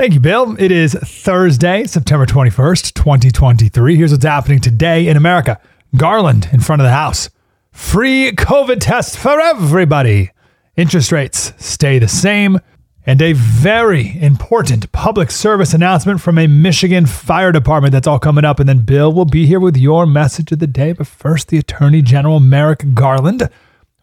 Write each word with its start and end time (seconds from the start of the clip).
Thank 0.00 0.14
you, 0.14 0.20
Bill. 0.20 0.56
It 0.58 0.72
is 0.72 0.94
Thursday, 0.94 1.84
September 1.84 2.24
21st, 2.24 2.94
2023. 2.94 3.96
Here's 3.96 4.12
what's 4.12 4.24
happening 4.24 4.58
today 4.58 5.06
in 5.06 5.14
America 5.14 5.60
Garland 5.94 6.48
in 6.54 6.60
front 6.60 6.80
of 6.80 6.86
the 6.86 6.92
House. 6.92 7.28
Free 7.70 8.32
COVID 8.32 8.78
tests 8.80 9.14
for 9.14 9.38
everybody. 9.38 10.30
Interest 10.74 11.12
rates 11.12 11.52
stay 11.58 11.98
the 11.98 12.08
same. 12.08 12.60
And 13.04 13.20
a 13.20 13.34
very 13.34 14.18
important 14.22 14.90
public 14.92 15.30
service 15.30 15.74
announcement 15.74 16.22
from 16.22 16.38
a 16.38 16.46
Michigan 16.46 17.04
fire 17.04 17.52
department. 17.52 17.92
That's 17.92 18.06
all 18.06 18.18
coming 18.18 18.46
up. 18.46 18.58
And 18.58 18.66
then 18.66 18.86
Bill 18.86 19.12
will 19.12 19.26
be 19.26 19.44
here 19.44 19.60
with 19.60 19.76
your 19.76 20.06
message 20.06 20.50
of 20.50 20.60
the 20.60 20.66
day. 20.66 20.92
But 20.92 21.08
first, 21.08 21.48
the 21.48 21.58
Attorney 21.58 22.00
General 22.00 22.40
Merrick 22.40 22.94
Garland 22.94 23.50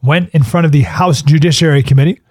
went 0.04 0.30
in 0.30 0.44
front 0.44 0.68
of 0.68 0.72
the 0.72 0.84
House 0.84 1.24
Judiciary 1.24 1.82
Committee. 1.82 2.22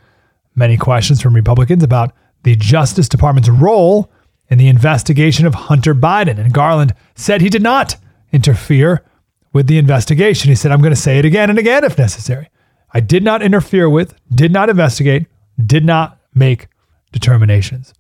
Many 0.55 0.77
questions 0.77 1.21
from 1.21 1.35
Republicans 1.35 1.83
about 1.83 2.13
the 2.47 2.55
Justice 2.55 3.09
Department's 3.09 3.49
role 3.49 4.09
in 4.49 4.57
the 4.57 4.69
investigation 4.69 5.47
of 5.47 5.55
Hunter 5.55 5.97
Biden. 5.97 6.39
And 6.39 6.55
Garland 6.55 6.95
said 7.17 7.41
he 7.41 7.49
did 7.49 7.61
not 7.61 7.97
interfere 8.31 9.05
with 9.53 9.67
the 9.67 9.79
investigation. 9.79 10.49
He 10.49 10.55
said, 10.55 10.71
I'm 10.71 10.81
going 10.81 10.95
to 10.95 11.01
say 11.01 11.19
it 11.19 11.25
again 11.25 11.51
and 11.51 11.59
again 11.59 11.83
if 11.83 11.99
necessary. 11.99 12.49
I 12.95 13.01
did 13.01 13.25
not 13.25 13.43
interfere 13.43 13.91
with, 13.91 14.15
did 14.33 14.53
not 14.53 14.69
investigate, 14.69 15.27
did 15.59 15.85
not 15.85 16.21
make 16.37 16.69
determinations. 17.11 17.93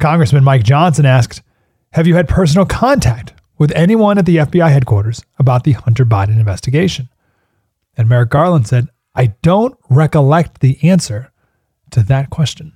Congressman 0.00 0.42
Mike 0.42 0.64
Johnson 0.64 1.06
asked, 1.06 1.40
Have 1.92 2.08
you 2.08 2.16
had 2.16 2.28
personal 2.28 2.66
contact 2.66 3.32
with 3.58 3.70
anyone 3.76 4.18
at 4.18 4.26
the 4.26 4.38
FBI 4.38 4.72
headquarters 4.72 5.22
about 5.38 5.62
the 5.62 5.72
Hunter 5.72 6.04
Biden 6.04 6.40
investigation? 6.40 7.10
And 7.96 8.08
Merrick 8.08 8.30
Garland 8.30 8.66
said, 8.66 8.88
I 9.14 9.34
don't 9.42 9.78
recollect 9.88 10.62
the 10.62 10.80
answer 10.82 11.30
to 11.92 12.02
that 12.02 12.30
question. 12.30 12.72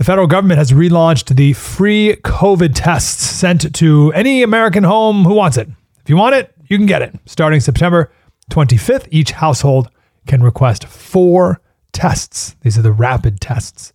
The 0.00 0.04
federal 0.04 0.26
government 0.26 0.56
has 0.56 0.72
relaunched 0.72 1.36
the 1.36 1.52
free 1.52 2.16
COVID 2.24 2.72
tests 2.74 3.22
sent 3.22 3.74
to 3.74 4.10
any 4.14 4.42
American 4.42 4.82
home 4.82 5.26
who 5.26 5.34
wants 5.34 5.58
it. 5.58 5.68
If 6.00 6.08
you 6.08 6.16
want 6.16 6.34
it, 6.34 6.54
you 6.68 6.78
can 6.78 6.86
get 6.86 7.02
it. 7.02 7.14
Starting 7.26 7.60
September 7.60 8.10
25th, 8.50 9.08
each 9.10 9.32
household 9.32 9.90
can 10.26 10.42
request 10.42 10.86
four 10.86 11.60
tests. 11.92 12.56
These 12.62 12.78
are 12.78 12.82
the 12.82 12.92
rapid 12.92 13.42
tests. 13.42 13.92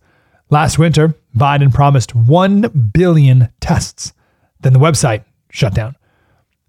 Last 0.48 0.78
winter, 0.78 1.16
Biden 1.36 1.74
promised 1.74 2.14
1 2.14 2.90
billion 2.92 3.48
tests. 3.58 4.12
Then 4.60 4.74
the 4.74 4.78
website 4.78 5.24
shut 5.50 5.74
down. 5.74 5.96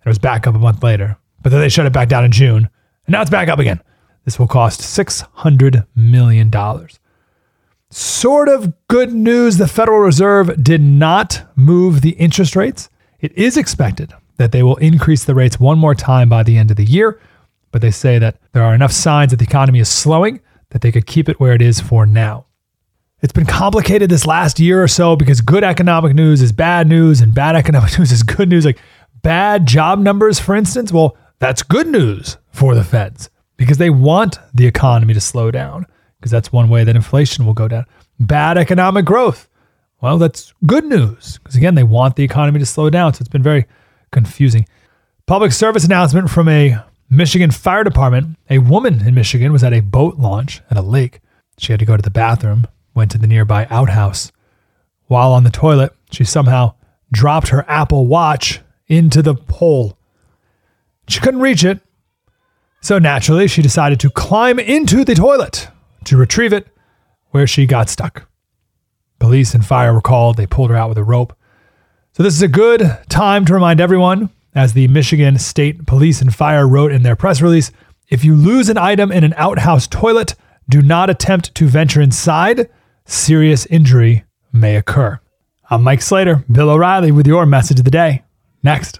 It 0.04 0.10
was 0.10 0.18
back 0.18 0.48
up 0.48 0.56
a 0.56 0.58
month 0.58 0.82
later, 0.82 1.16
but 1.44 1.52
then 1.52 1.62
they 1.62 1.70
shut 1.70 1.86
it 1.86 1.94
back 1.94 2.10
down 2.10 2.26
in 2.26 2.32
June, 2.32 2.70
and 3.06 3.14
now 3.14 3.22
it's 3.22 3.30
back 3.30 3.50
up 3.50 3.60
again. 3.60 3.84
This 4.26 4.40
will 4.40 4.48
cost 4.48 4.82
$600 4.82 5.86
million. 5.96 6.50
Sort 7.90 8.50
of 8.50 8.74
good 8.90 9.14
news 9.14 9.56
the 9.56 9.68
Federal 9.68 10.00
Reserve 10.00 10.62
did 10.62 10.82
not 10.82 11.42
move 11.56 12.02
the 12.02 12.12
interest 12.12 12.54
rates. 12.54 12.90
It 13.22 13.32
is 13.38 13.56
expected 13.56 14.14
that 14.36 14.52
they 14.52 14.62
will 14.62 14.76
increase 14.78 15.24
the 15.24 15.34
rates 15.34 15.58
one 15.58 15.80
more 15.80 15.96
time 15.96 16.28
by 16.28 16.44
the 16.44 16.58
end 16.58 16.70
of 16.70 16.76
the 16.76 16.84
year, 16.84 17.18
but 17.72 17.82
they 17.82 17.92
say 17.92 18.20
that 18.20 18.40
there 18.52 18.64
are 18.64 18.76
enough 18.76 18.92
signs 18.92 19.32
that 19.32 19.38
the 19.38 19.46
economy 19.46 19.80
is 19.80 19.88
slowing 19.88 20.42
that 20.72 20.82
they 20.82 20.92
could 20.92 21.08
keep 21.08 21.30
it 21.30 21.40
where 21.40 21.54
it 21.54 21.62
is 21.62 21.80
for 21.80 22.06
now. 22.06 22.46
It's 23.22 23.32
been 23.32 23.46
complicated 23.46 24.10
this 24.10 24.28
last 24.28 24.60
year 24.60 24.84
or 24.84 24.90
so 24.90 25.16
because 25.16 25.40
good 25.40 25.64
economic 25.64 26.14
news 26.14 26.42
is 26.42 26.52
bad 26.52 26.90
news 26.90 27.22
and 27.22 27.34
bad 27.34 27.56
economic 27.64 27.98
news 27.98 28.12
is 28.12 28.22
good 28.22 28.50
news. 28.50 28.66
Like 28.66 28.80
bad 29.22 29.66
job 29.66 30.00
numbers, 30.00 30.42
for 30.42 30.56
instance, 30.56 30.92
well, 30.92 31.16
that's 31.40 31.64
good 31.64 31.88
news 31.88 32.36
for 32.52 32.76
the 32.76 32.84
feds 32.84 33.30
because 33.56 33.78
they 33.78 33.90
want 33.90 34.40
the 34.54 34.68
economy 34.68 35.14
to 35.14 35.22
slow 35.22 35.52
down 35.52 35.86
because 36.28 36.32
that's 36.44 36.52
one 36.52 36.68
way 36.68 36.84
that 36.84 36.96
inflation 36.96 37.46
will 37.46 37.54
go 37.54 37.70
down. 37.70 37.86
Bad 38.20 38.58
economic 38.58 39.06
growth, 39.06 39.48
well, 40.02 40.18
that's 40.18 40.54
good 40.66 40.84
news 40.84 41.38
because 41.38 41.56
again, 41.56 41.76
they 41.76 41.84
want 41.84 42.18
the 42.18 42.24
economy 42.24 42.60
to 42.60 42.66
slow 42.66 42.90
down. 42.90 43.14
So 43.14 43.22
it's 43.22 43.30
been 43.30 43.44
very 43.44 43.66
confusing. 44.12 44.68
Public 45.26 45.54
service 45.54 45.86
announcement 45.86 46.30
from 46.30 46.50
a 46.50 46.78
Michigan 47.10 47.52
fire 47.52 47.86
department. 47.86 48.38
A 48.50 48.60
woman 48.60 49.08
in 49.08 49.16
Michigan 49.16 49.54
was 49.54 49.64
at 49.64 49.72
a 49.72 49.80
boat 49.80 50.18
launch 50.18 50.62
at 50.70 50.76
a 50.76 50.82
lake. 50.82 51.22
She 51.60 51.72
had 51.72 51.80
to 51.80 51.86
go 51.86 51.96
to 51.96 52.04
the 52.04 52.10
bathroom, 52.10 52.68
went 52.94 53.12
to 53.12 53.18
the 53.18 53.28
nearby 53.28 53.66
outhouse. 53.70 54.34
While 55.06 55.32
on 55.32 55.46
the 55.46 55.50
toilet, 55.50 55.94
she 56.12 56.26
somehow 56.26 56.74
dropped 57.12 57.48
her 57.50 57.64
Apple 57.70 58.06
Watch 58.06 58.60
into 58.88 59.22
the 59.22 59.36
hole. 59.50 59.98
She 61.08 61.22
couldn't 61.22 61.40
reach 61.40 61.64
it, 61.64 61.80
so 62.82 63.00
naturally, 63.00 63.48
she 63.48 63.62
decided 63.62 64.02
to 64.02 64.10
climb 64.10 64.60
into 64.60 65.06
the 65.06 65.16
toilet 65.16 65.70
to 66.08 66.18
retrieve 66.18 66.54
it, 66.54 66.68
where 67.32 67.48
she 67.48 67.66
got 67.66 67.90
stuck. 67.90 68.28
Police 69.20 69.54
and 69.54 69.66
fire 69.66 69.94
were 69.94 70.02
called. 70.02 70.38
They 70.38 70.48
pulled 70.48 70.70
her 70.70 70.76
out 70.76 70.90
with 70.90 70.98
a 70.98 71.04
rope. 71.04 71.36
So, 72.14 72.24
this 72.24 72.34
is 72.34 72.42
a 72.42 72.48
good 72.48 72.98
time 73.10 73.46
to 73.46 73.54
remind 73.54 73.80
everyone 73.80 74.30
as 74.58 74.74
the 74.74 74.88
Michigan 74.88 75.38
State 75.38 75.86
Police 75.86 76.20
and 76.20 76.34
Fire 76.34 76.68
wrote 76.68 76.92
in 76.92 77.04
their 77.04 77.16
press 77.16 77.42
release, 77.42 77.72
if 78.10 78.26
you 78.26 78.36
lose 78.36 78.70
an 78.70 78.78
item 78.78 79.12
in 79.12 79.24
an 79.24 79.36
outhouse 79.38 79.86
toilet, 79.86 80.34
do 80.68 80.82
not 80.82 81.12
attempt 81.12 81.54
to 81.56 81.68
venture 81.68 82.02
inside. 82.02 82.68
Serious 83.06 83.68
injury 83.68 84.26
may 84.52 84.76
occur. 84.76 85.20
I'm 85.70 85.84
Mike 85.84 86.02
Slater, 86.02 86.44
Bill 86.52 86.72
O'Reilly 86.72 87.12
with 87.12 87.28
your 87.28 87.46
message 87.46 87.78
of 87.80 87.86
the 87.86 87.92
day. 87.92 88.24
Next. 88.64 89.00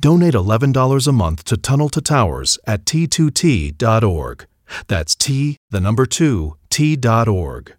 Donate 0.00 0.34
$11 0.34 1.08
a 1.08 1.12
month 1.12 1.42
to 1.44 1.56
Tunnel 1.56 1.88
to 1.88 2.00
Towers 2.00 2.56
at 2.68 2.84
t2t.org. 2.84 4.46
That's 4.86 5.16
T, 5.16 5.56
the 5.70 5.80
number 5.80 6.06
2, 6.06 6.56
T.org. 6.70 7.74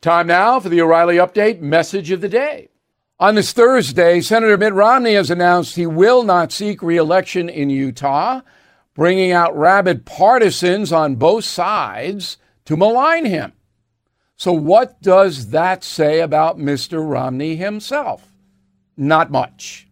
Time 0.00 0.26
now 0.26 0.58
for 0.58 0.70
the 0.70 0.80
O'Reilly 0.80 1.16
Update 1.16 1.60
message 1.60 2.10
of 2.10 2.22
the 2.22 2.30
day. 2.30 2.68
On 3.20 3.34
this 3.34 3.52
Thursday, 3.52 4.22
Senator 4.22 4.56
Mitt 4.56 4.72
Romney 4.72 5.12
has 5.12 5.30
announced 5.30 5.76
he 5.76 5.86
will 5.86 6.22
not 6.22 6.50
seek 6.50 6.82
reelection 6.82 7.50
in 7.50 7.68
Utah, 7.68 8.40
bringing 8.94 9.32
out 9.32 9.56
rabid 9.56 10.06
partisans 10.06 10.92
on 10.92 11.16
both 11.16 11.44
sides 11.44 12.38
to 12.64 12.76
malign 12.76 13.26
him. 13.26 13.52
So, 14.36 14.52
what 14.52 15.00
does 15.02 15.50
that 15.50 15.84
say 15.84 16.20
about 16.20 16.58
Mr. 16.58 17.06
Romney 17.08 17.56
himself? 17.56 18.32
Not 18.96 19.30
much. 19.30 19.86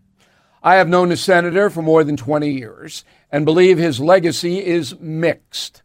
I 0.62 0.76
have 0.76 0.88
known 0.88 1.08
the 1.08 1.16
senator 1.16 1.70
for 1.70 1.82
more 1.82 2.04
than 2.04 2.16
20 2.16 2.50
years 2.50 3.04
and 3.32 3.44
believe 3.44 3.78
his 3.78 4.00
legacy 4.00 4.64
is 4.64 4.98
mixed. 5.00 5.82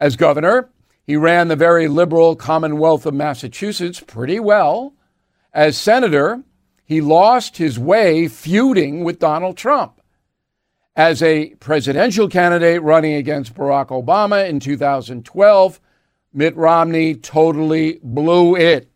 As 0.00 0.16
governor, 0.16 0.70
he 1.06 1.16
ran 1.16 1.48
the 1.48 1.56
very 1.56 1.86
liberal 1.86 2.34
Commonwealth 2.34 3.06
of 3.06 3.14
Massachusetts 3.14 4.00
pretty 4.00 4.40
well. 4.40 4.94
As 5.54 5.78
senator, 5.78 6.42
he 6.84 7.00
lost 7.00 7.56
his 7.56 7.78
way 7.78 8.26
feuding 8.26 9.04
with 9.04 9.20
Donald 9.20 9.56
Trump. 9.56 10.00
As 10.96 11.22
a 11.22 11.54
presidential 11.56 12.28
candidate 12.28 12.82
running 12.82 13.14
against 13.14 13.54
Barack 13.54 13.88
Obama 13.88 14.48
in 14.48 14.58
2012, 14.58 15.80
Mitt 16.32 16.56
Romney 16.56 17.14
totally 17.14 18.00
blew 18.02 18.56
it. 18.56 18.90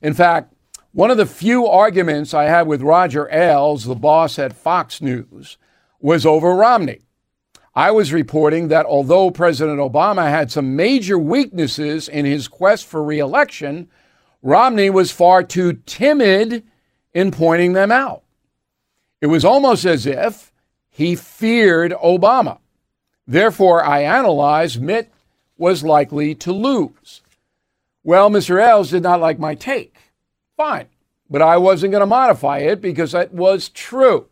In 0.00 0.14
fact, 0.14 0.51
one 0.92 1.10
of 1.10 1.16
the 1.16 1.26
few 1.26 1.66
arguments 1.66 2.34
I 2.34 2.44
had 2.44 2.66
with 2.66 2.82
Roger 2.82 3.28
Ailes, 3.32 3.84
the 3.84 3.94
boss 3.94 4.38
at 4.38 4.52
Fox 4.52 5.00
News, 5.00 5.56
was 6.00 6.26
over 6.26 6.54
Romney. 6.54 7.00
I 7.74 7.90
was 7.90 8.12
reporting 8.12 8.68
that 8.68 8.84
although 8.84 9.30
President 9.30 9.78
Obama 9.78 10.28
had 10.28 10.52
some 10.52 10.76
major 10.76 11.18
weaknesses 11.18 12.08
in 12.08 12.26
his 12.26 12.46
quest 12.46 12.86
for 12.86 13.02
reelection, 13.02 13.88
Romney 14.42 14.90
was 14.90 15.10
far 15.10 15.42
too 15.42 15.74
timid 15.86 16.62
in 17.14 17.30
pointing 17.30 17.72
them 17.72 17.90
out. 17.90 18.22
It 19.22 19.28
was 19.28 19.46
almost 19.46 19.86
as 19.86 20.04
if 20.04 20.52
he 20.90 21.16
feared 21.16 21.92
Obama. 21.92 22.58
Therefore, 23.26 23.82
I 23.82 24.02
analyzed 24.02 24.82
Mitt 24.82 25.10
was 25.56 25.82
likely 25.82 26.34
to 26.34 26.52
lose. 26.52 27.22
Well, 28.04 28.28
Mr. 28.28 28.62
Ailes 28.62 28.90
did 28.90 29.04
not 29.04 29.20
like 29.20 29.38
my 29.38 29.54
take. 29.54 29.96
Fine. 30.62 30.86
But 31.28 31.42
I 31.42 31.56
wasn't 31.56 31.90
going 31.90 32.02
to 32.02 32.06
modify 32.06 32.58
it 32.58 32.80
because 32.80 33.14
it 33.14 33.32
was 33.32 33.68
true. 33.68 34.28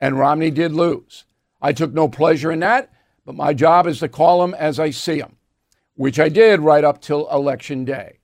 And 0.00 0.18
Romney 0.18 0.50
did 0.50 0.72
lose. 0.72 1.26
I 1.62 1.72
took 1.72 1.92
no 1.92 2.08
pleasure 2.08 2.50
in 2.50 2.58
that, 2.58 2.90
but 3.24 3.36
my 3.36 3.54
job 3.54 3.86
is 3.86 4.00
to 4.00 4.08
call 4.08 4.42
him 4.42 4.52
as 4.54 4.80
I 4.80 4.90
see 4.90 5.18
him, 5.18 5.36
which 5.94 6.18
I 6.18 6.28
did 6.28 6.58
right 6.58 6.82
up 6.82 7.00
till 7.00 7.30
election 7.30 7.84
day. 7.84 8.18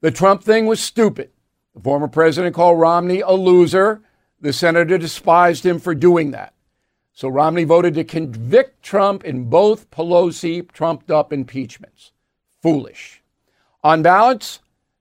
The 0.00 0.12
Trump 0.12 0.44
thing 0.44 0.66
was 0.66 0.78
stupid. 0.78 1.30
The 1.74 1.80
former 1.80 2.06
president 2.06 2.54
called 2.54 2.78
Romney 2.78 3.20
a 3.20 3.32
loser. 3.32 4.02
The 4.40 4.52
senator 4.52 4.96
despised 4.96 5.66
him 5.66 5.80
for 5.80 5.92
doing 5.92 6.30
that. 6.30 6.54
So 7.14 7.26
Romney 7.26 7.64
voted 7.64 7.94
to 7.94 8.04
convict 8.04 8.84
Trump 8.84 9.24
in 9.24 9.50
both 9.50 9.90
Pelosi 9.90 10.70
trumped 10.70 11.10
up 11.10 11.32
impeachments. 11.32 12.12
Foolish. 12.62 13.24
On 13.82 14.02
balance, 14.02 14.60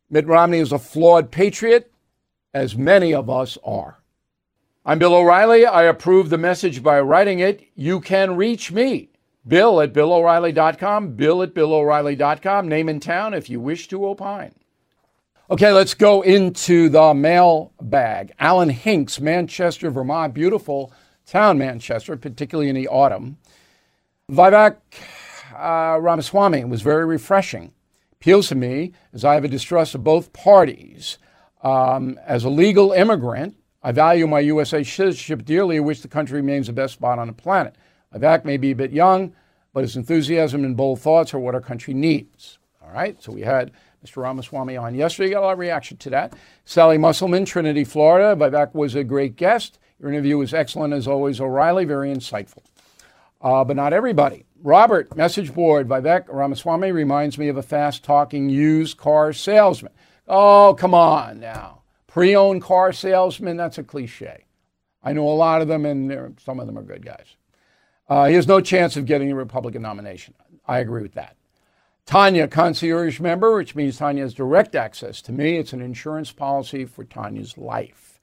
Mitt 0.10 0.28
Romney 0.28 0.60
is 0.60 0.72
a 0.72 0.78
flawed 0.78 1.32
patriot, 1.32 1.92
as 2.54 2.76
many 2.76 3.14
of 3.14 3.30
us 3.30 3.58
are. 3.64 4.00
I'm 4.86 5.00
Bill 5.00 5.16
O'Reilly. 5.16 5.66
I 5.66 5.84
approve 5.84 6.30
the 6.30 6.38
message 6.38 6.84
by 6.84 7.02
writing 7.02 7.40
it. 7.40 7.68
You 7.74 8.00
can 8.00 8.36
reach 8.36 8.72
me, 8.72 9.10
Bill 9.48 9.82
at 9.82 9.94
BillO'Reilly.com, 9.94 11.16
Bill 11.16 11.42
at 11.42 11.56
BillO'Reilly.com, 11.56 12.68
name 12.68 12.88
and 12.88 13.02
town 13.02 13.34
if 13.34 13.50
you 13.50 13.60
wish 13.60 13.88
to 13.88 14.06
opine. 14.06 14.54
Okay, 15.50 15.72
let's 15.72 15.96
go 15.96 16.22
into 16.22 16.88
the 16.90 17.16
mail 17.16 17.72
bag. 17.82 18.32
Alan 18.38 18.70
Hinks, 18.70 19.20
Manchester, 19.20 19.90
Vermont, 19.90 20.36
beautiful 20.36 20.94
town, 21.26 21.58
Manchester, 21.58 22.16
particularly 22.16 22.70
in 22.70 22.76
the 22.76 22.88
autumn. 22.88 23.38
Vivek 24.32 24.78
uh, 25.56 25.98
Ramaswamy 26.00 26.64
was 26.66 26.84
very 26.84 27.06
refreshing. 27.06 27.72
Appeals 28.20 28.48
to 28.50 28.56
me 28.56 28.94
as 29.14 29.24
I 29.24 29.34
have 29.36 29.44
a 29.44 29.50
distrust 29.50 29.96
of 29.96 30.04
both 30.04 30.34
parties. 30.34 31.18
Um, 31.62 32.20
as 32.26 32.44
a 32.44 32.50
legal 32.50 32.92
immigrant, 32.92 33.56
I 33.84 33.92
value 33.92 34.26
my 34.26 34.40
USA 34.40 34.84
citizenship 34.84 35.46
dearly, 35.46 35.80
wish 35.80 36.02
the 36.02 36.08
country 36.08 36.38
remains 36.42 36.68
the 36.68 36.74
best 36.74 36.94
spot 36.94 37.20
on 37.20 37.28
the 37.28 37.34
planet. 37.34 37.76
Vivek 38.14 38.46
may 38.46 38.58
be 38.58 38.72
a 38.72 38.76
bit 38.76 38.92
young, 38.92 39.34
but 39.74 39.84
his 39.84 39.96
enthusiasm 39.96 40.64
and 40.64 40.78
bold 40.78 41.02
thoughts 41.02 41.34
are 41.34 41.40
what 41.40 41.54
our 41.54 41.62
country 41.62 41.94
needs. 41.94 42.58
All 42.84 42.92
right, 42.92 43.22
so 43.22 43.32
we 43.32 43.42
had 43.42 43.72
Mr. 44.06 44.24
Ramaswamy 44.24 44.78
on 44.78 44.96
yesterday. 44.96 45.32
Got 45.32 45.42
a 45.42 45.46
lot 45.46 45.54
of 45.54 45.60
reaction 45.60 45.98
to 45.98 46.10
that. 46.12 46.34
Sally 46.64 46.98
Musselman, 46.98 47.46
Trinity, 47.46 47.84
Florida. 47.84 48.36
Vivek 48.36 48.74
was 48.74 48.96
a 48.96 49.04
great 49.04 49.36
guest. 49.36 49.80
Your 50.00 50.12
interview 50.12 50.38
was 50.38 50.54
excellent 50.54 50.94
as 50.94 51.08
always, 51.08 51.42
O'Reilly, 51.42 51.86
very 51.86 52.14
insightful. 52.14 52.64
Uh, 53.42 53.64
but 53.64 53.76
not 53.76 53.94
everybody. 53.94 54.45
Robert, 54.62 55.16
message 55.16 55.54
board, 55.54 55.88
Vivek 55.88 56.26
Ramaswamy 56.28 56.92
reminds 56.92 57.38
me 57.38 57.50
of 57.50 57.58
a 57.58 57.64
fast 57.64 58.04
talking 58.04 58.50
used 58.50 58.98
car 58.98 59.34
salesman. 59.34 59.92
Oh, 60.28 60.76
come 60.78 60.94
on 60.94 61.40
now. 61.40 61.82
Pre 62.08 62.36
owned 62.36 62.62
car 62.62 62.94
salesman, 62.94 63.58
that's 63.58 63.78
a 63.78 63.84
cliche. 63.84 64.46
I 65.04 65.14
know 65.14 65.28
a 65.28 65.36
lot 65.36 65.62
of 65.62 65.68
them, 65.68 65.86
and 65.86 66.40
some 66.44 66.60
of 66.60 66.66
them 66.66 66.78
are 66.78 66.84
good 66.84 67.06
guys. 67.06 67.36
Uh, 68.08 68.26
he 68.26 68.36
has 68.36 68.48
no 68.48 68.62
chance 68.62 68.98
of 68.98 69.06
getting 69.06 69.32
a 69.32 69.36
Republican 69.36 69.82
nomination. 69.82 70.34
I 70.68 70.80
agree 70.80 71.02
with 71.02 71.14
that. 71.14 71.36
Tanya, 72.06 72.48
concierge 72.48 73.20
member, 73.20 73.56
which 73.56 73.76
means 73.76 73.98
Tanya 73.98 74.24
has 74.24 74.34
direct 74.34 74.76
access 74.76 75.22
to 75.24 75.32
me. 75.32 75.58
It's 75.58 75.74
an 75.74 75.82
insurance 75.82 76.32
policy 76.32 76.86
for 76.86 77.04
Tanya's 77.04 77.58
life. 77.58 78.15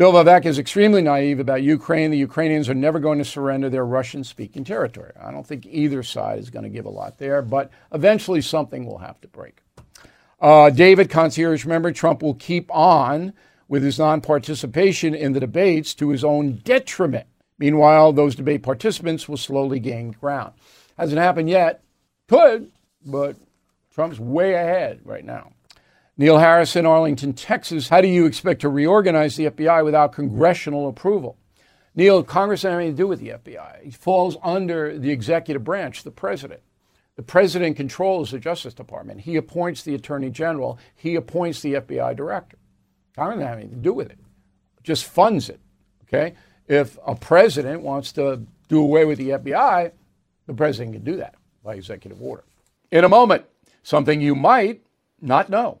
Bill 0.00 0.16
is 0.16 0.58
extremely 0.58 1.02
naive 1.02 1.40
about 1.40 1.62
Ukraine. 1.62 2.10
The 2.10 2.16
Ukrainians 2.16 2.70
are 2.70 2.74
never 2.74 2.98
going 2.98 3.18
to 3.18 3.24
surrender 3.24 3.68
their 3.68 3.84
Russian 3.84 4.24
speaking 4.24 4.64
territory. 4.64 5.12
I 5.22 5.30
don't 5.30 5.46
think 5.46 5.66
either 5.66 6.02
side 6.02 6.38
is 6.38 6.48
going 6.48 6.62
to 6.62 6.70
give 6.70 6.86
a 6.86 6.88
lot 6.88 7.18
there, 7.18 7.42
but 7.42 7.70
eventually 7.92 8.40
something 8.40 8.86
will 8.86 8.96
have 8.96 9.20
to 9.20 9.28
break. 9.28 9.58
Uh, 10.40 10.70
David, 10.70 11.10
concierge 11.10 11.66
member, 11.66 11.92
Trump 11.92 12.22
will 12.22 12.32
keep 12.32 12.74
on 12.74 13.34
with 13.68 13.82
his 13.82 13.98
non 13.98 14.22
participation 14.22 15.14
in 15.14 15.34
the 15.34 15.40
debates 15.40 15.92
to 15.96 16.08
his 16.08 16.24
own 16.24 16.62
detriment. 16.64 17.26
Meanwhile, 17.58 18.14
those 18.14 18.34
debate 18.34 18.62
participants 18.62 19.28
will 19.28 19.36
slowly 19.36 19.80
gain 19.80 20.12
ground. 20.12 20.54
Hasn't 20.96 21.20
happened 21.20 21.50
yet. 21.50 21.82
Could, 22.26 22.72
but 23.04 23.36
Trump's 23.92 24.18
way 24.18 24.54
ahead 24.54 25.00
right 25.04 25.26
now. 25.26 25.52
Neil 26.20 26.36
Harrison, 26.36 26.84
Arlington, 26.84 27.32
Texas. 27.32 27.88
How 27.88 28.02
do 28.02 28.06
you 28.06 28.26
expect 28.26 28.60
to 28.60 28.68
reorganize 28.68 29.36
the 29.36 29.46
FBI 29.46 29.82
without 29.82 30.12
congressional 30.12 30.86
approval? 30.86 31.38
Neil, 31.94 32.22
Congress 32.22 32.60
have 32.60 32.74
anything 32.74 32.94
to 32.94 33.02
do 33.04 33.06
with 33.06 33.20
the 33.20 33.30
FBI. 33.30 33.86
It 33.86 33.94
falls 33.94 34.36
under 34.42 34.98
the 34.98 35.10
executive 35.10 35.64
branch, 35.64 36.02
the 36.02 36.10
president. 36.10 36.60
The 37.16 37.22
president 37.22 37.78
controls 37.78 38.32
the 38.32 38.38
Justice 38.38 38.74
Department. 38.74 39.22
He 39.22 39.36
appoints 39.36 39.82
the 39.82 39.94
Attorney 39.94 40.28
General. 40.28 40.78
He 40.94 41.14
appoints 41.14 41.62
the 41.62 41.76
FBI 41.76 42.14
director. 42.16 42.58
Congress 43.16 43.36
doesn't 43.36 43.48
have 43.48 43.58
anything 43.58 43.78
to 43.78 43.82
do 43.82 43.94
with 43.94 44.10
it. 44.10 44.18
Just 44.82 45.06
funds 45.06 45.48
it. 45.48 45.60
Okay? 46.04 46.34
If 46.68 46.98
a 47.06 47.14
president 47.14 47.80
wants 47.80 48.12
to 48.12 48.42
do 48.68 48.82
away 48.82 49.06
with 49.06 49.16
the 49.16 49.30
FBI, 49.30 49.90
the 50.46 50.52
president 50.52 50.96
can 50.96 51.02
do 51.02 51.16
that 51.16 51.36
by 51.64 51.76
executive 51.76 52.20
order 52.20 52.44
in 52.90 53.04
a 53.04 53.08
moment. 53.08 53.46
Something 53.82 54.20
you 54.20 54.34
might 54.34 54.82
not 55.22 55.48
know. 55.48 55.80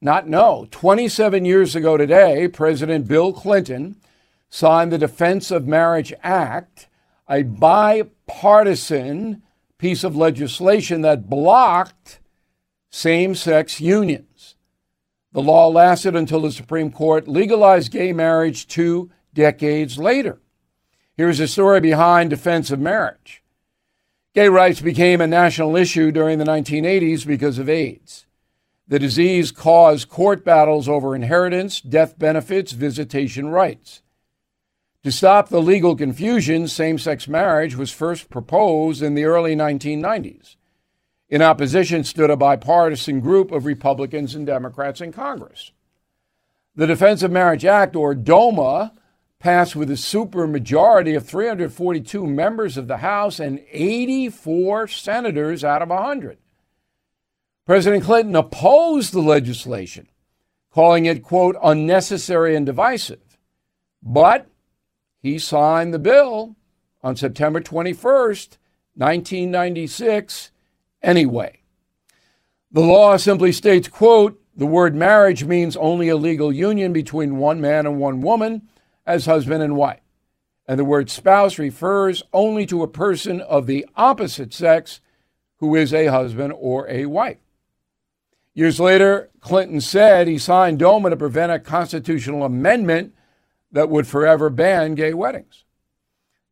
not 0.00 0.28
know. 0.28 0.68
27 0.70 1.44
years 1.44 1.74
ago 1.74 1.96
today, 1.96 2.48
President 2.48 3.08
Bill 3.08 3.32
Clinton 3.32 3.96
signed 4.48 4.92
the 4.92 4.98
Defense 4.98 5.50
of 5.50 5.66
Marriage 5.66 6.12
Act, 6.22 6.88
a 7.28 7.42
bipartisan 7.42 9.42
piece 9.78 10.04
of 10.04 10.16
legislation 10.16 11.02
that 11.02 11.28
blocked 11.28 12.20
same 12.90 13.34
sex 13.34 13.80
unions. 13.80 14.56
The 15.32 15.42
law 15.42 15.68
lasted 15.68 16.16
until 16.16 16.40
the 16.40 16.52
Supreme 16.52 16.90
Court 16.90 17.28
legalized 17.28 17.92
gay 17.92 18.12
marriage 18.12 18.66
two 18.66 19.10
decades 19.34 19.98
later. 19.98 20.40
Here's 21.16 21.38
the 21.38 21.48
story 21.48 21.80
behind 21.80 22.30
defense 22.30 22.70
of 22.70 22.80
marriage. 22.80 23.42
Gay 24.34 24.48
rights 24.48 24.80
became 24.80 25.20
a 25.20 25.26
national 25.26 25.76
issue 25.76 26.12
during 26.12 26.38
the 26.38 26.44
1980s 26.44 27.26
because 27.26 27.58
of 27.58 27.68
AIDS. 27.68 28.25
The 28.88 28.98
disease 29.00 29.50
caused 29.50 30.08
court 30.08 30.44
battles 30.44 30.88
over 30.88 31.16
inheritance, 31.16 31.80
death 31.80 32.18
benefits, 32.18 32.70
visitation 32.72 33.48
rights. 33.48 34.02
To 35.02 35.10
stop 35.10 35.48
the 35.48 35.60
legal 35.60 35.96
confusion, 35.96 36.68
same 36.68 36.98
sex 36.98 37.26
marriage 37.26 37.76
was 37.76 37.90
first 37.90 38.30
proposed 38.30 39.02
in 39.02 39.14
the 39.14 39.24
early 39.24 39.56
1990s. 39.56 40.56
In 41.28 41.42
opposition 41.42 42.04
stood 42.04 42.30
a 42.30 42.36
bipartisan 42.36 43.20
group 43.20 43.50
of 43.50 43.66
Republicans 43.66 44.36
and 44.36 44.46
Democrats 44.46 45.00
in 45.00 45.12
Congress. 45.12 45.72
The 46.76 46.86
Defense 46.86 47.22
of 47.24 47.32
Marriage 47.32 47.64
Act, 47.64 47.96
or 47.96 48.14
DOMA, 48.14 48.92
passed 49.40 49.74
with 49.74 49.90
a 49.90 49.94
supermajority 49.94 51.16
of 51.16 51.26
342 51.26 52.26
members 52.26 52.76
of 52.76 52.86
the 52.86 52.98
House 52.98 53.40
and 53.40 53.60
84 53.70 54.86
senators 54.88 55.64
out 55.64 55.82
of 55.82 55.88
100. 55.88 56.38
President 57.66 58.04
Clinton 58.04 58.36
opposed 58.36 59.12
the 59.12 59.20
legislation, 59.20 60.06
calling 60.72 61.04
it, 61.04 61.24
quote, 61.24 61.56
unnecessary 61.60 62.54
and 62.54 62.64
divisive. 62.64 63.36
But 64.00 64.46
he 65.20 65.40
signed 65.40 65.92
the 65.92 65.98
bill 65.98 66.54
on 67.02 67.16
September 67.16 67.60
21st, 67.60 68.56
1996, 68.94 70.52
anyway. 71.02 71.60
The 72.70 72.82
law 72.82 73.16
simply 73.16 73.50
states, 73.50 73.88
quote, 73.88 74.40
the 74.54 74.64
word 74.64 74.94
marriage 74.94 75.44
means 75.44 75.76
only 75.76 76.08
a 76.08 76.16
legal 76.16 76.52
union 76.52 76.92
between 76.92 77.36
one 77.36 77.60
man 77.60 77.84
and 77.84 77.98
one 77.98 78.22
woman 78.22 78.68
as 79.04 79.26
husband 79.26 79.64
and 79.64 79.74
wife. 79.74 80.00
And 80.68 80.78
the 80.78 80.84
word 80.84 81.10
spouse 81.10 81.58
refers 81.58 82.22
only 82.32 82.64
to 82.66 82.84
a 82.84 82.88
person 82.88 83.40
of 83.40 83.66
the 83.66 83.86
opposite 83.96 84.54
sex 84.54 85.00
who 85.56 85.74
is 85.74 85.92
a 85.92 86.06
husband 86.06 86.54
or 86.56 86.88
a 86.88 87.06
wife. 87.06 87.38
Years 88.56 88.80
later, 88.80 89.28
Clinton 89.40 89.82
said 89.82 90.26
he 90.26 90.38
signed 90.38 90.78
DOMA 90.78 91.10
to 91.10 91.16
prevent 91.16 91.52
a 91.52 91.58
constitutional 91.58 92.42
amendment 92.42 93.14
that 93.70 93.90
would 93.90 94.06
forever 94.06 94.48
ban 94.48 94.94
gay 94.94 95.12
weddings. 95.12 95.64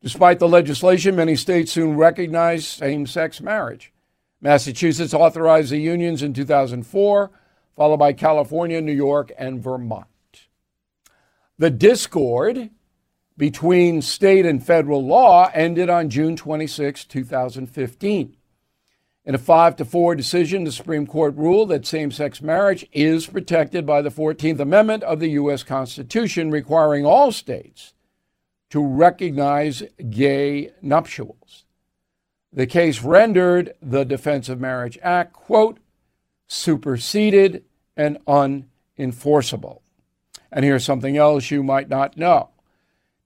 Despite 0.02 0.38
the 0.38 0.46
legislation, 0.46 1.16
many 1.16 1.34
states 1.34 1.72
soon 1.72 1.96
recognized 1.96 2.66
same 2.66 3.06
sex 3.06 3.40
marriage. 3.40 3.90
Massachusetts 4.42 5.14
authorized 5.14 5.72
the 5.72 5.78
unions 5.78 6.22
in 6.22 6.34
2004, 6.34 7.30
followed 7.74 7.96
by 7.96 8.12
California, 8.12 8.82
New 8.82 8.92
York, 8.92 9.32
and 9.38 9.62
Vermont. 9.62 10.06
The 11.56 11.70
discord 11.70 12.68
between 13.38 14.02
state 14.02 14.44
and 14.44 14.62
federal 14.62 15.02
law 15.02 15.50
ended 15.54 15.88
on 15.88 16.10
June 16.10 16.36
26, 16.36 17.06
2015. 17.06 18.36
In 19.26 19.34
a 19.34 19.38
5 19.38 19.76
to 19.76 19.84
4 19.86 20.14
decision, 20.14 20.64
the 20.64 20.72
Supreme 20.72 21.06
Court 21.06 21.34
ruled 21.34 21.70
that 21.70 21.86
same 21.86 22.10
sex 22.10 22.42
marriage 22.42 22.86
is 22.92 23.26
protected 23.26 23.86
by 23.86 24.02
the 24.02 24.10
14th 24.10 24.60
Amendment 24.60 25.02
of 25.02 25.18
the 25.18 25.30
U.S. 25.30 25.62
Constitution, 25.62 26.50
requiring 26.50 27.06
all 27.06 27.32
states 27.32 27.94
to 28.68 28.84
recognize 28.84 29.82
gay 30.10 30.72
nuptials. 30.82 31.64
The 32.52 32.66
case 32.66 33.02
rendered 33.02 33.72
the 33.80 34.04
Defense 34.04 34.50
of 34.50 34.60
Marriage 34.60 34.98
Act, 35.02 35.32
quote, 35.32 35.78
superseded 36.46 37.64
and 37.96 38.18
unenforceable. 38.26 39.80
And 40.52 40.66
here's 40.66 40.84
something 40.84 41.16
else 41.16 41.50
you 41.50 41.62
might 41.62 41.88
not 41.88 42.18
know. 42.18 42.50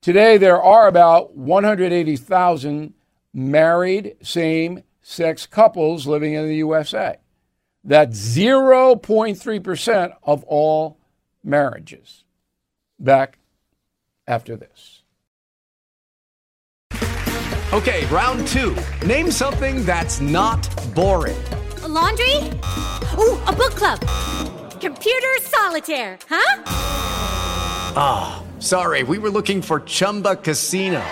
Today, 0.00 0.36
there 0.36 0.62
are 0.62 0.86
about 0.86 1.34
180,000 1.34 2.94
married 3.34 4.16
same 4.22 4.84
sex 5.08 5.46
couples 5.46 6.06
living 6.06 6.34
in 6.34 6.46
the 6.46 6.56
USA. 6.56 7.16
That's 7.82 8.18
0.3% 8.18 10.12
of 10.22 10.44
all 10.44 10.98
marriages. 11.42 12.24
Back 13.00 13.38
after 14.26 14.54
this. 14.56 15.02
Okay, 17.72 18.04
round 18.06 18.46
two. 18.48 18.76
Name 19.06 19.30
something 19.30 19.84
that's 19.86 20.20
not 20.20 20.68
boring. 20.94 21.42
A 21.82 21.88
laundry? 21.88 22.36
Ooh, 23.18 23.38
a 23.46 23.52
book 23.52 23.74
club. 23.74 24.00
Computer 24.80 25.34
solitaire, 25.40 26.18
huh? 26.28 26.62
Ah, 27.96 28.42
oh, 28.42 28.60
sorry, 28.60 29.04
we 29.04 29.18
were 29.18 29.30
looking 29.30 29.62
for 29.62 29.80
Chumba 29.80 30.36
Casino. 30.36 31.02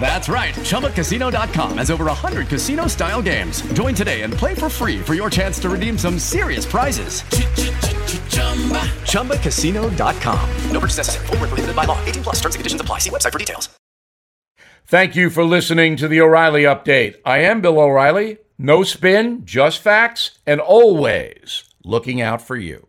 That's 0.00 0.30
right. 0.30 0.54
ChumbaCasino.com 0.54 1.76
has 1.78 1.90
over 1.90 2.06
100 2.06 2.48
casino 2.48 2.86
style 2.86 3.20
games. 3.20 3.60
Join 3.74 3.94
today 3.94 4.22
and 4.22 4.32
play 4.32 4.54
for 4.54 4.70
free 4.70 5.00
for 5.00 5.12
your 5.12 5.28
chance 5.28 5.58
to 5.60 5.68
redeem 5.68 5.98
some 5.98 6.18
serious 6.18 6.64
prizes. 6.64 7.22
ChumbaCasino.com. 9.04 10.50
No 10.72 10.80
purchase 10.80 10.96
necessary. 10.96 11.26
Full 11.26 11.36
prohibited 11.36 11.76
by 11.76 11.84
law. 11.84 12.02
18 12.06 12.22
plus 12.22 12.36
terms 12.36 12.54
and 12.54 12.60
conditions 12.60 12.80
apply. 12.80 12.98
See 12.98 13.10
website 13.10 13.32
for 13.32 13.38
details. 13.38 13.68
Thank 14.86 15.14
you 15.14 15.30
for 15.30 15.44
listening 15.44 15.94
to 15.96 16.08
the 16.08 16.20
O'Reilly 16.20 16.64
Update. 16.64 17.16
I 17.24 17.38
am 17.38 17.60
Bill 17.60 17.78
O'Reilly. 17.78 18.38
No 18.58 18.82
spin, 18.82 19.44
just 19.44 19.80
facts, 19.80 20.32
and 20.46 20.60
always 20.60 21.62
looking 21.84 22.20
out 22.20 22.42
for 22.42 22.56
you. 22.56 22.88